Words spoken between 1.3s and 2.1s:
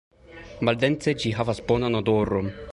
havas bonan